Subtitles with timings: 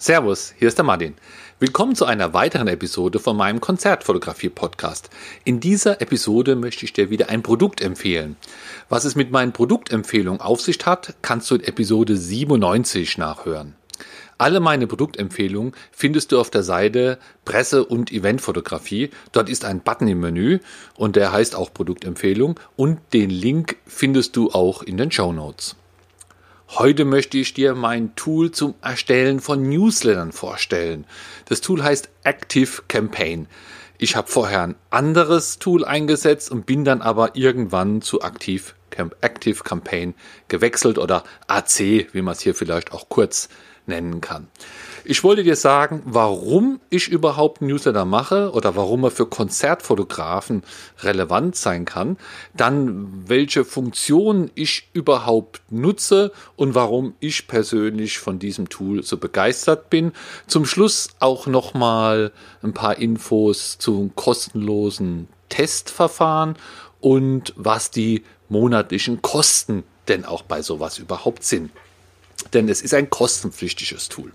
[0.00, 1.14] Servus, hier ist der Martin.
[1.58, 5.10] Willkommen zu einer weiteren Episode von meinem Konzertfotografie-Podcast.
[5.42, 8.36] In dieser Episode möchte ich dir wieder ein Produkt empfehlen.
[8.88, 13.74] Was es mit meinen Produktempfehlungen auf sich hat, kannst du in Episode 97 nachhören.
[14.38, 19.10] Alle meine Produktempfehlungen findest du auf der Seite Presse- und Eventfotografie.
[19.32, 20.60] Dort ist ein Button im Menü
[20.94, 25.74] und der heißt auch Produktempfehlung und den Link findest du auch in den Show Notes.
[26.72, 31.06] Heute möchte ich dir mein Tool zum Erstellen von Newslettern vorstellen.
[31.46, 33.48] Das Tool heißt Active Campaign.
[33.96, 38.74] Ich habe vorher ein anderes Tool eingesetzt und bin dann aber irgendwann zu Active,
[39.22, 40.14] Active Campaign
[40.48, 43.48] gewechselt oder AC, wie man es hier vielleicht auch kurz
[43.86, 44.48] nennen kann.
[45.10, 50.62] Ich wollte dir sagen, warum ich überhaupt Newsletter mache oder warum er für Konzertfotografen
[51.00, 52.18] relevant sein kann,
[52.52, 59.88] dann welche Funktionen ich überhaupt nutze und warum ich persönlich von diesem Tool so begeistert
[59.88, 60.12] bin.
[60.46, 62.30] Zum Schluss auch nochmal
[62.62, 66.54] ein paar Infos zum kostenlosen Testverfahren
[67.00, 71.70] und was die monatlichen Kosten denn auch bei sowas überhaupt sind
[72.52, 74.32] denn es ist ein kostenpflichtiges Tool.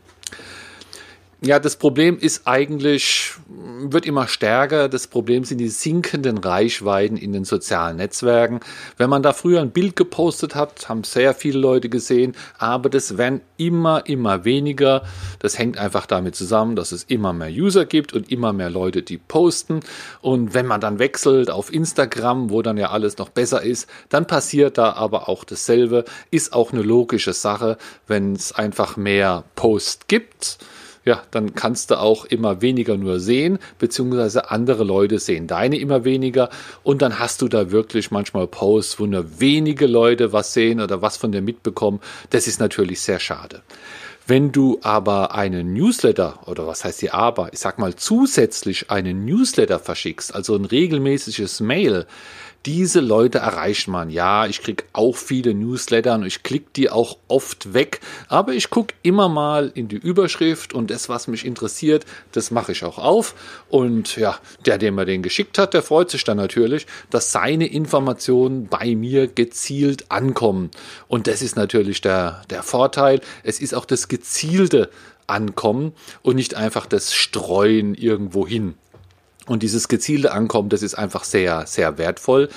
[1.45, 3.33] Ja, das Problem ist eigentlich,
[3.81, 4.87] wird immer stärker.
[4.87, 8.61] Das Problem sind die sinkenden Reichweiten in den sozialen Netzwerken.
[8.95, 13.17] Wenn man da früher ein Bild gepostet hat, haben sehr viele Leute gesehen, aber das
[13.17, 15.03] werden immer, immer weniger.
[15.39, 19.01] Das hängt einfach damit zusammen, dass es immer mehr User gibt und immer mehr Leute,
[19.01, 19.81] die posten.
[20.21, 24.27] Und wenn man dann wechselt auf Instagram, wo dann ja alles noch besser ist, dann
[24.27, 26.05] passiert da aber auch dasselbe.
[26.31, 27.77] Ist auch eine logische Sache,
[28.07, 30.59] wenn es einfach mehr Post gibt
[31.05, 36.05] ja, dann kannst du auch immer weniger nur sehen, beziehungsweise andere Leute sehen deine immer
[36.05, 36.49] weniger
[36.83, 41.01] und dann hast du da wirklich manchmal Posts, wo nur wenige Leute was sehen oder
[41.01, 41.99] was von dir mitbekommen.
[42.29, 43.61] Das ist natürlich sehr schade.
[44.25, 49.25] Wenn du aber einen Newsletter oder was heißt die aber, ich sag mal zusätzlich einen
[49.25, 52.05] Newsletter verschickst, also ein regelmäßiges Mail,
[52.65, 54.09] diese Leute erreicht man.
[54.09, 57.99] Ja, ich kriege auch viele Newsletter und ich klicke die auch oft weg,
[58.29, 62.71] aber ich gucke immer mal in die Überschrift und das, was mich interessiert, das mache
[62.71, 63.35] ich auch auf.
[63.69, 67.67] Und ja, der, der mir den geschickt hat, der freut sich dann natürlich, dass seine
[67.67, 70.71] Informationen bei mir gezielt ankommen.
[71.07, 73.21] Und das ist natürlich der, der Vorteil.
[73.43, 74.89] Es ist auch das gezielte
[75.27, 78.75] Ankommen und nicht einfach das Streuen irgendwo hin.
[79.45, 82.49] Und dieses gezielte Ankommen, das ist einfach sehr, sehr wertvoll,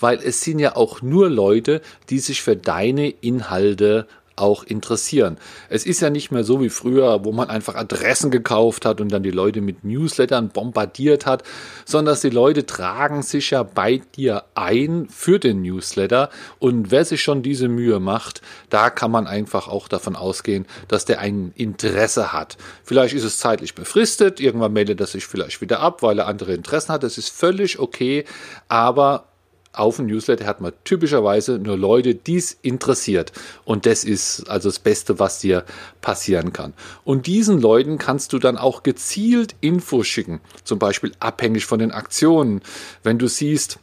[0.00, 1.80] weil es sind ja auch nur Leute,
[2.10, 5.38] die sich für deine Inhalte auch interessieren.
[5.68, 9.10] Es ist ja nicht mehr so wie früher, wo man einfach Adressen gekauft hat und
[9.10, 11.42] dann die Leute mit Newslettern bombardiert hat,
[11.84, 17.22] sondern die Leute tragen sich ja bei dir ein für den Newsletter und wer sich
[17.22, 22.32] schon diese Mühe macht, da kann man einfach auch davon ausgehen, dass der ein Interesse
[22.32, 22.56] hat.
[22.84, 26.54] Vielleicht ist es zeitlich befristet, irgendwann meldet er sich vielleicht wieder ab, weil er andere
[26.54, 28.24] Interessen hat, das ist völlig okay,
[28.68, 29.31] aber
[29.72, 33.32] auf dem Newsletter hat man typischerweise nur Leute, die es interessiert.
[33.64, 35.64] Und das ist also das Beste, was dir
[36.00, 36.74] passieren kann.
[37.04, 40.40] Und diesen Leuten kannst du dann auch gezielt Infos schicken.
[40.64, 42.60] Zum Beispiel abhängig von den Aktionen.
[43.02, 43.78] Wenn du siehst,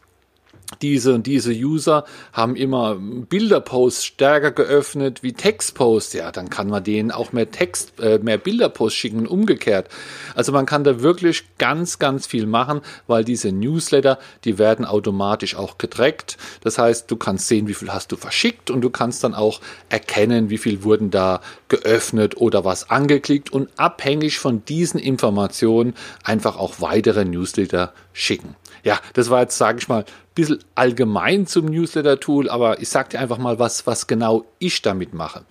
[0.82, 6.14] diese und diese User haben immer Bilderposts stärker geöffnet wie Textposts.
[6.14, 9.90] Ja, dann kann man denen auch mehr Text, äh, mehr Bilderposts schicken und umgekehrt.
[10.36, 15.56] Also man kann da wirklich ganz, ganz viel machen, weil diese Newsletter, die werden automatisch
[15.56, 16.38] auch getrackt.
[16.62, 19.62] Das heißt, du kannst sehen, wie viel hast du verschickt und du kannst dann auch
[19.90, 25.94] erkennen, wie viel wurden da geöffnet oder was angeklickt und abhängig von diesen Informationen
[26.24, 28.56] einfach auch weitere Newsletter schicken.
[28.84, 33.10] Ja, das war jetzt, sage ich mal, ein bisschen allgemein zum Newsletter-Tool, aber ich sage
[33.10, 35.44] dir einfach mal, was, was genau ich damit mache.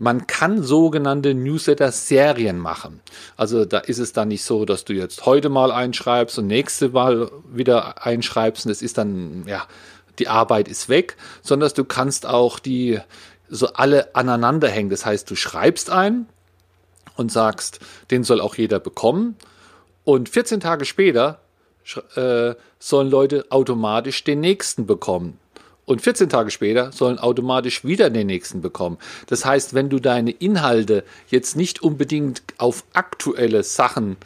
[0.00, 3.00] Man kann sogenannte Newsletter-Serien machen.
[3.36, 6.90] Also da ist es dann nicht so, dass du jetzt heute mal einschreibst und nächste
[6.90, 9.66] Mal wieder einschreibst und es ist dann, ja,
[10.20, 13.00] die Arbeit ist weg, sondern du kannst auch die
[13.48, 14.90] so alle aneinander hängen.
[14.90, 16.26] Das heißt, du schreibst ein
[17.16, 17.80] und sagst,
[18.10, 19.36] den soll auch jeder bekommen.
[20.04, 21.40] Und 14 Tage später
[21.96, 25.38] äh, sollen Leute automatisch den nächsten bekommen.
[25.88, 28.98] Und 14 Tage später sollen automatisch wieder den nächsten bekommen.
[29.26, 34.18] Das heißt, wenn du deine Inhalte jetzt nicht unbedingt auf aktuelle Sachen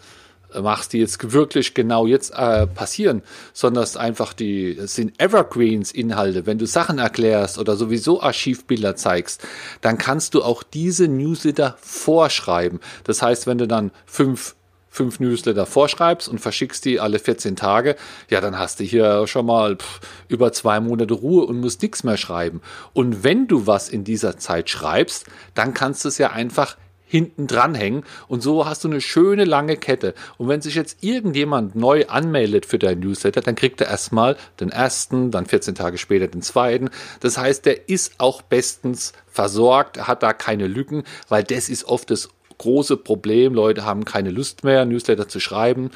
[0.52, 3.22] äh, machst, die jetzt wirklich genau jetzt äh, passieren,
[3.52, 6.46] sondern es einfach die es sind Evergreens Inhalte.
[6.46, 9.46] Wenn du Sachen erklärst oder sowieso Archivbilder zeigst,
[9.80, 12.80] dann kannst du auch diese Newsletter vorschreiben.
[13.04, 14.56] Das heißt, wenn du dann fünf
[14.92, 17.96] fünf Newsletter vorschreibst und verschickst die alle 14 Tage,
[18.28, 22.04] ja, dann hast du hier schon mal pff, über zwei Monate Ruhe und musst nichts
[22.04, 22.60] mehr schreiben.
[22.92, 25.24] Und wenn du was in dieser Zeit schreibst,
[25.54, 29.76] dann kannst du es ja einfach hinten dranhängen und so hast du eine schöne lange
[29.76, 30.14] Kette.
[30.38, 34.70] Und wenn sich jetzt irgendjemand neu anmeldet für dein Newsletter, dann kriegt er erstmal den
[34.70, 36.88] ersten, dann 14 Tage später den zweiten.
[37.20, 42.10] Das heißt, der ist auch bestens versorgt, hat da keine Lücken, weil das ist oft
[42.10, 42.30] das
[42.62, 43.54] große Problem.
[43.54, 45.90] Leute haben keine Lust mehr, Newsletter zu schreiben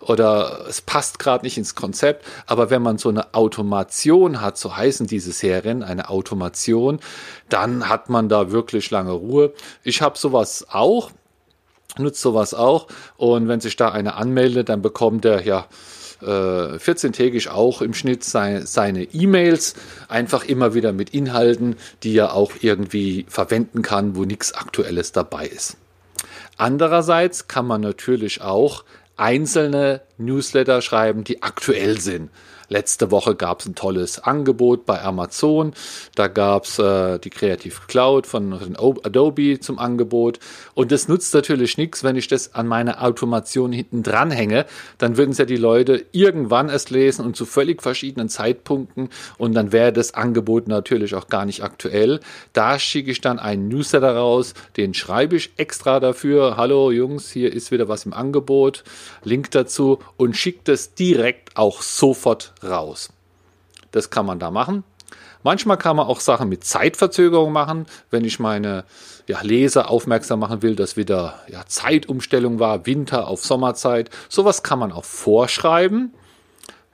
[0.00, 2.24] oder es passt gerade nicht ins Konzept.
[2.46, 7.00] Aber wenn man so eine Automation hat, so heißen diese Serien, eine Automation,
[7.48, 9.52] dann hat man da wirklich lange Ruhe.
[9.82, 11.10] Ich habe sowas auch,
[11.98, 12.86] nutze sowas auch.
[13.16, 15.66] Und wenn sich da einer anmeldet, dann bekommt er ja
[16.22, 19.74] 14-tägig äh, auch im Schnitt seine, seine E-Mails,
[20.08, 25.46] einfach immer wieder mit Inhalten, die er auch irgendwie verwenden kann, wo nichts Aktuelles dabei
[25.46, 25.76] ist.
[26.56, 28.84] Andererseits kann man natürlich auch
[29.16, 32.30] einzelne Newsletter schreiben, die aktuell sind.
[32.72, 35.74] Letzte Woche gab es ein tolles Angebot bei Amazon.
[36.14, 40.38] Da gab es äh, die Creative Cloud von, von Adobe zum Angebot.
[40.72, 44.64] Und das nutzt natürlich nichts, wenn ich das an meine Automation hinten dran hänge.
[44.96, 49.10] Dann würden es ja die Leute irgendwann erst lesen und zu völlig verschiedenen Zeitpunkten.
[49.36, 52.20] Und dann wäre das Angebot natürlich auch gar nicht aktuell.
[52.54, 56.56] Da schicke ich dann einen Newsletter raus, den schreibe ich extra dafür.
[56.56, 58.82] Hallo Jungs, hier ist wieder was im Angebot.
[59.24, 63.12] Link dazu und schicke das direkt auch sofort raus.
[63.90, 64.84] Das kann man da machen.
[65.42, 68.84] Manchmal kann man auch Sachen mit Zeitverzögerung machen, wenn ich meine
[69.26, 74.10] ja, Leser aufmerksam machen will, dass wieder ja, Zeitumstellung war, Winter auf Sommerzeit.
[74.28, 76.12] Sowas kann man auch vorschreiben.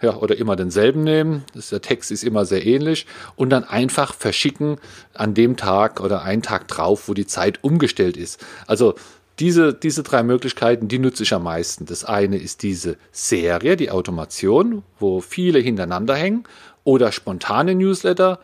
[0.00, 1.44] Ja, oder immer denselben nehmen.
[1.72, 3.06] Der Text ist immer sehr ähnlich.
[3.34, 4.76] Und dann einfach verschicken
[5.12, 8.44] an dem Tag oder einen Tag drauf, wo die Zeit umgestellt ist.
[8.68, 8.94] Also
[9.38, 11.86] diese, diese drei Möglichkeiten, die nutze ich am meisten.
[11.86, 16.44] Das eine ist diese Serie, die Automation, wo viele hintereinander hängen,
[16.84, 18.40] oder spontane Newsletter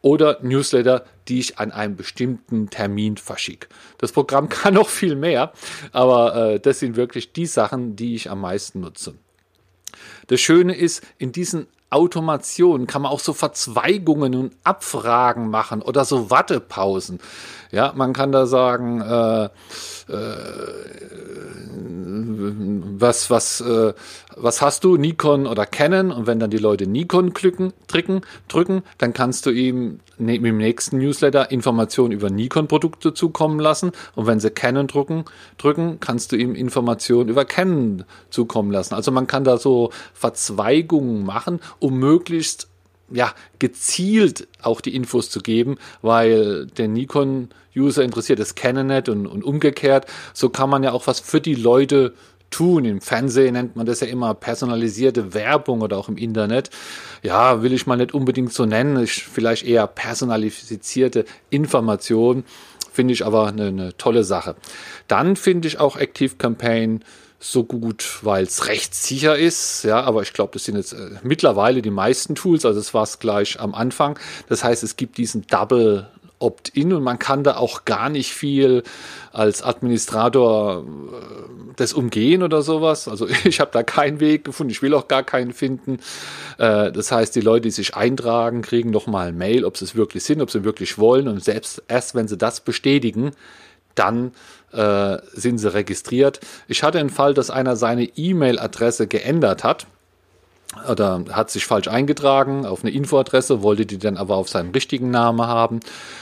[0.00, 3.68] oder Newsletter, die ich an einem bestimmten Termin verschicke.
[3.98, 5.52] Das Programm kann noch viel mehr,
[5.92, 9.14] aber äh, das sind wirklich die Sachen, die ich am meisten nutze.
[10.28, 16.04] Das Schöne ist, in diesen Automation kann man auch so Verzweigungen und Abfragen machen oder
[16.04, 17.18] so Wattepausen.
[17.70, 19.48] Ja, man kann da sagen, äh, äh,
[22.98, 23.94] was, was, äh,
[24.36, 26.12] was hast du, Nikon oder Canon?
[26.12, 30.56] Und wenn dann die Leute Nikon klicken, drücken, drücken, dann kannst du ihm ne, im
[30.56, 33.92] nächsten Newsletter Informationen über Nikon-Produkte zukommen lassen.
[34.14, 35.24] Und wenn sie Canon drücken,
[35.56, 38.94] drücken, kannst du ihm Informationen über Canon zukommen lassen.
[38.94, 42.68] Also man kann da so Verzweigungen machen, um möglichst
[43.10, 49.26] ja, gezielt auch die Infos zu geben, weil der Nikon-User interessiert das Canon nicht und,
[49.26, 50.06] und umgekehrt.
[50.34, 52.14] So kann man ja auch was für die Leute
[52.50, 52.84] tun.
[52.84, 56.70] Im Fernsehen nennt man das ja immer personalisierte Werbung oder auch im Internet.
[57.22, 62.44] Ja, will ich mal nicht unbedingt so nennen, ist vielleicht eher personalisierte Information,
[62.92, 64.56] finde ich aber eine, eine tolle Sache.
[65.06, 67.04] Dann finde ich auch Active Campaign
[67.40, 69.84] so gut, weil es rechtssicher ist.
[69.84, 72.64] Ja, aber ich glaube, das sind jetzt äh, mittlerweile die meisten Tools.
[72.64, 74.18] Also es war es gleich am Anfang.
[74.48, 76.08] Das heißt, es gibt diesen Double
[76.40, 78.82] Opt-in und man kann da auch gar nicht viel
[79.32, 83.08] als Administrator äh, das umgehen oder sowas.
[83.08, 85.98] Also ich habe da keinen Weg gefunden, ich will auch gar keinen finden.
[86.58, 89.94] Äh, das heißt, die Leute, die sich eintragen, kriegen nochmal ein Mail, ob sie es
[89.94, 93.32] wirklich sind, ob sie wirklich wollen und selbst erst, wenn sie das bestätigen,
[93.94, 94.32] dann
[94.72, 96.40] äh, sind sie registriert.
[96.68, 99.86] Ich hatte einen Fall, dass einer seine E-Mail-Adresse geändert hat
[100.88, 105.10] oder hat sich falsch eingetragen auf eine Infoadresse, wollte die dann aber auf seinen richtigen
[105.10, 105.80] Namen haben.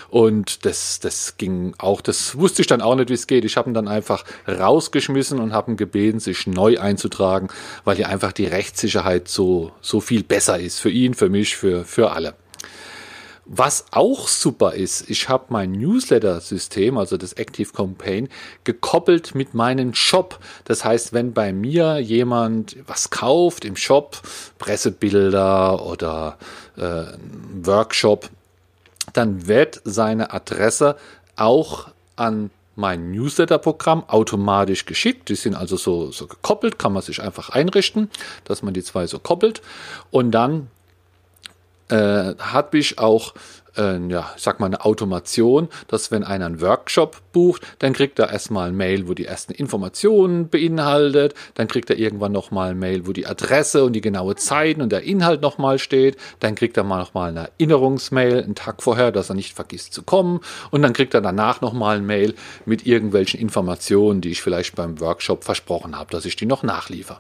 [0.09, 3.45] Und das, das ging auch, das wusste ich dann auch nicht, wie es geht.
[3.45, 7.49] Ich habe ihn dann einfach rausgeschmissen und habe ihn gebeten, sich neu einzutragen,
[7.85, 10.79] weil hier einfach die Rechtssicherheit so, so viel besser ist.
[10.79, 12.35] Für ihn, für mich, für, für alle.
[13.49, 18.29] Was auch super ist, ich habe mein Newsletter-System, also das Active Campaign,
[18.65, 20.41] gekoppelt mit meinem Shop.
[20.65, 24.21] Das heißt, wenn bei mir jemand was kauft im Shop,
[24.59, 26.39] Pressebilder oder
[26.77, 27.05] äh,
[27.63, 28.31] Workshop,
[29.13, 30.97] dann wird seine Adresse
[31.37, 31.87] auch
[32.17, 35.29] an mein Newsletter-Programm automatisch geschickt.
[35.29, 38.11] Die sind also so, so gekoppelt, kann man sich einfach einrichten,
[38.43, 39.63] dass man die zwei so koppelt.
[40.11, 40.69] Und dann
[41.89, 42.35] äh,
[42.73, 43.35] ich auch
[43.77, 48.19] äh, ja, ich sag mal eine Automation, dass wenn einer einen Workshop bucht, dann kriegt
[48.19, 52.79] er erstmal ein Mail, wo die ersten Informationen beinhaltet, dann kriegt er irgendwann nochmal ein
[52.79, 56.77] Mail, wo die Adresse und die genaue Zeit und der Inhalt nochmal steht, dann kriegt
[56.77, 60.41] er mal nochmal eine Erinnerungsmail einen Tag vorher, dass er nicht vergisst zu kommen.
[60.71, 65.01] Und dann kriegt er danach nochmal ein Mail mit irgendwelchen Informationen, die ich vielleicht beim
[65.01, 67.19] Workshop versprochen habe, dass ich die noch nachliefere.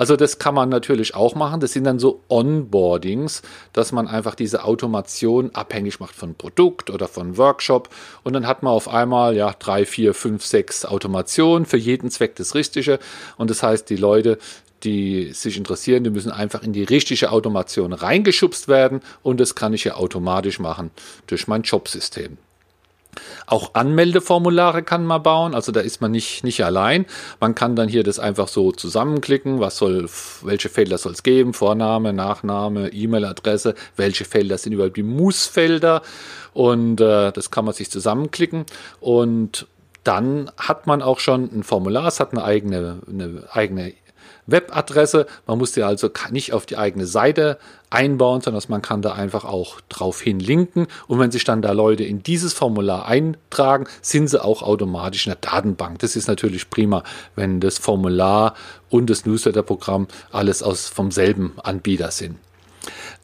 [0.00, 1.60] Also das kann man natürlich auch machen.
[1.60, 3.42] Das sind dann so Onboardings,
[3.74, 7.90] dass man einfach diese Automation abhängig macht von Produkt oder von Workshop
[8.24, 12.34] und dann hat man auf einmal ja drei, vier, fünf, sechs Automationen für jeden Zweck
[12.36, 12.98] das Richtige
[13.36, 14.38] und das heißt, die Leute
[14.84, 19.74] die sich interessieren, die müssen einfach in die richtige Automation reingeschubst werden und das kann
[19.74, 20.90] ich ja automatisch machen
[21.26, 22.38] durch mein Jobsystem.
[23.46, 27.06] Auch Anmeldeformulare kann man bauen, also da ist man nicht, nicht allein.
[27.40, 30.08] Man kann dann hier das einfach so zusammenklicken, was soll,
[30.42, 36.02] welche Felder soll es geben, Vorname, Nachname, E-Mail-Adresse, welche Felder sind überhaupt die Muss-Felder
[36.52, 38.64] und äh, das kann man sich zusammenklicken
[39.00, 39.66] und
[40.04, 43.92] dann hat man auch schon ein Formular, es hat eine eigene, eine eigene
[44.46, 45.26] Webadresse.
[45.46, 47.58] Man muss die also nicht auf die eigene Seite
[47.90, 50.86] einbauen, sondern man kann da einfach auch drauf hin linken.
[51.06, 55.30] Und wenn sich dann da Leute in dieses Formular eintragen, sind sie auch automatisch in
[55.30, 55.98] der Datenbank.
[55.98, 57.02] Das ist natürlich prima,
[57.34, 58.54] wenn das Formular
[58.88, 62.38] und das Newsletter-Programm alles aus vom selben Anbieter sind.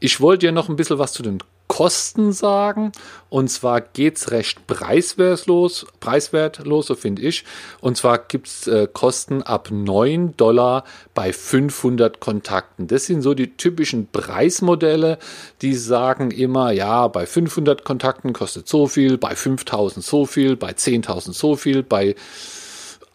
[0.00, 1.38] Ich wollte dir noch ein bisschen was zu den
[1.76, 2.92] Kosten sagen.
[3.28, 7.44] Und zwar geht es recht preiswertlos, preiswertlos, so finde ich.
[7.82, 12.86] Und zwar gibt es äh, Kosten ab 9 Dollar bei 500 Kontakten.
[12.86, 15.18] Das sind so die typischen Preismodelle,
[15.60, 20.70] die sagen immer, ja, bei 500 Kontakten kostet so viel, bei 5000 so viel, bei
[20.70, 22.14] 10.000 so viel, bei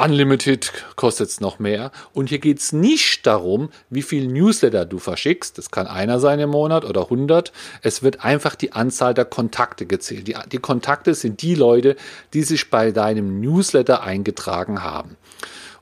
[0.03, 1.91] Unlimited kostet es noch mehr.
[2.13, 5.60] Und hier geht es nicht darum, wie viel Newsletter du verschickst.
[5.60, 7.51] Das kann einer sein im Monat oder 100.
[7.84, 10.27] Es wird einfach die Anzahl der Kontakte gezählt.
[10.27, 11.96] Die, die Kontakte sind die Leute,
[12.34, 15.17] die sich bei deinem Newsletter eingetragen haben.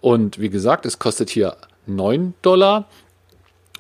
[0.02, 2.90] Und wie gesagt, es kostet hier 9 Dollar.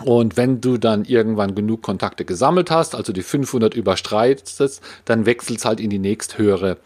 [0.05, 5.59] Und wenn du dann irgendwann genug Kontakte gesammelt hast, also die 500 überstreitest, dann wechselt
[5.59, 6.77] es halt in die nächsthöhere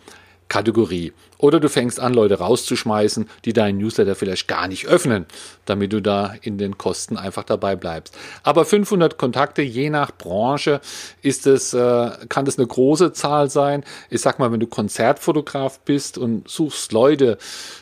[0.48, 1.14] Kategorie.
[1.44, 5.26] Oder du fängst an, Leute rauszuschmeißen, die deinen Newsletter vielleicht gar nicht öffnen,
[5.66, 8.18] damit du da in den Kosten einfach dabei bleibst.
[8.44, 10.80] Aber 500 Kontakte, je nach Branche,
[11.22, 13.84] ist es, äh, kann das eine große Zahl sein.
[14.10, 17.38] Ich sag mal, wenn du Konzertfotograf bist und suchst Leute,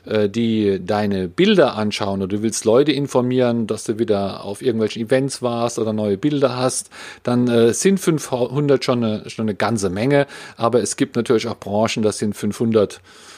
[0.06, 5.04] äh, die deine Bilder anschauen oder du willst Leute informieren, dass du wieder auf irgendwelchen
[5.04, 6.90] Events warst oder neue Bilder hast,
[7.22, 10.26] dann äh, sind 500 schon eine, schon eine ganze Menge.
[10.58, 12.51] Aber es gibt natürlich auch Branchen, das sind 500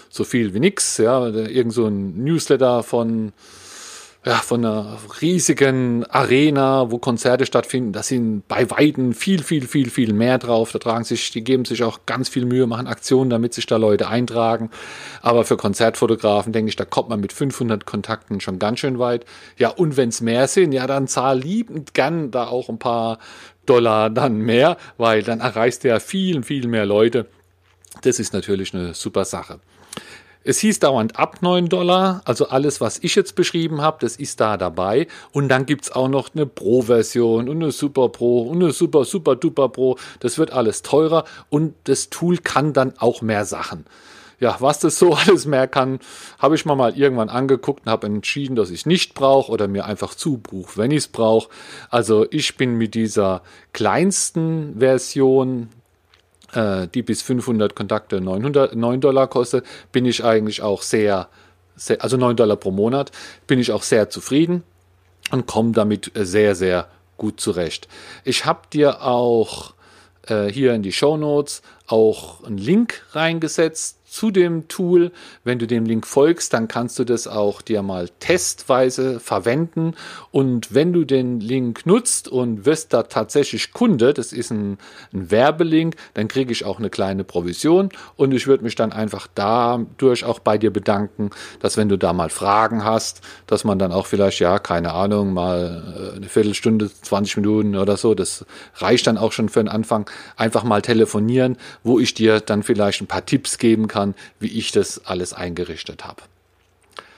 [0.09, 0.97] so viel wie nix.
[0.97, 3.33] Ja, irgend so ein Newsletter von
[4.25, 9.89] ja, von einer riesigen Arena, wo Konzerte stattfinden, da sind bei Weitem viel, viel, viel,
[9.89, 10.71] viel mehr drauf.
[10.71, 13.75] Da tragen sich, die geben sich auch ganz viel Mühe, machen Aktionen, damit sich da
[13.75, 14.69] Leute eintragen.
[15.21, 19.25] Aber für Konzertfotografen denke ich, da kommt man mit 500 Kontakten schon ganz schön weit.
[19.57, 23.19] Ja, und wenn es mehr sind, ja, dann zahl liebend gern da auch ein paar
[23.65, 27.27] Dollar dann mehr, weil dann erreichst du ja viel, viel mehr Leute.
[28.01, 29.59] Das ist natürlich eine super Sache.
[30.45, 34.41] Es hieß dauernd ab 9 Dollar, also alles, was ich jetzt beschrieben habe, das ist
[34.41, 35.07] da dabei.
[35.31, 39.37] Und dann gibt's auch noch eine Pro-Version und eine Super Pro und eine Super, Super,
[39.37, 39.97] Duper Pro.
[40.19, 43.85] Das wird alles teurer und das Tool kann dann auch mehr Sachen.
[44.41, 45.99] Ja, was das so alles mehr kann,
[46.39, 49.85] habe ich mir mal irgendwann angeguckt und habe entschieden, dass ich nicht brauche oder mir
[49.85, 51.49] einfach zubuche, wenn ich es brauche.
[51.89, 55.69] Also ich bin mit dieser kleinsten Version
[56.53, 61.29] äh, die bis 500 Kontakte 900, 9 Dollar kostet, bin ich eigentlich auch sehr,
[61.75, 63.11] sehr, also 9 Dollar pro Monat,
[63.47, 64.63] bin ich auch sehr zufrieden
[65.31, 67.87] und komme damit sehr, sehr gut zurecht.
[68.23, 69.73] Ich habe dir auch
[70.27, 75.11] äh, hier in die Show Notes auch einen Link reingesetzt zu dem Tool.
[75.43, 79.95] Wenn du dem Link folgst, dann kannst du das auch dir mal testweise verwenden.
[80.29, 84.77] Und wenn du den Link nutzt und wirst da tatsächlich Kunde, das ist ein,
[85.13, 87.89] ein Werbelink, dann kriege ich auch eine kleine Provision.
[88.15, 92.13] Und ich würde mich dann einfach dadurch auch bei dir bedanken, dass wenn du da
[92.13, 96.91] mal Fragen hast, dass man dann auch vielleicht, ja, keine Ahnung, mal äh, eine Viertelstunde,
[97.01, 101.57] 20 Minuten oder so, das reicht dann auch schon für den Anfang, einfach mal telefonieren,
[101.83, 105.33] wo ich dir dann vielleicht ein paar Tipps geben kann kann, wie ich das alles
[105.33, 106.21] eingerichtet habe.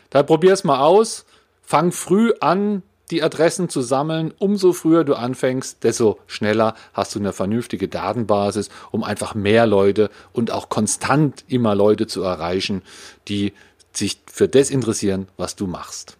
[0.10, 1.26] Da probier es mal aus.
[1.64, 4.34] Fang früh an, die Adressen zu sammeln.
[4.38, 10.10] Umso früher du anfängst, desto schneller hast du eine vernünftige Datenbasis, um einfach mehr Leute
[10.32, 12.84] und auch konstant immer Leute zu erreichen,
[13.28, 13.54] die
[13.94, 16.18] sich für das interessieren, was du machst.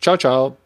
[0.00, 0.56] Ciao, ciao.